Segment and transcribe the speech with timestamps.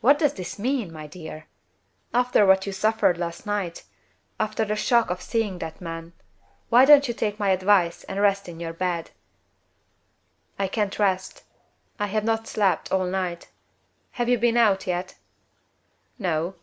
[0.00, 1.46] "What does this mean, my dear?
[2.12, 3.84] After what you suffered last night
[4.40, 6.12] after the shock of seeing that man
[6.70, 9.12] why don't you take my advice and rest in your bed?"
[10.58, 11.44] "I can't rest.
[12.00, 13.48] I have not slept all night.
[14.10, 15.14] Have you been out yet?"
[16.18, 16.56] "No."